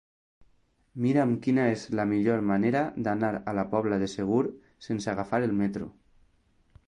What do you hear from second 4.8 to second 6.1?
sense agafar el metro.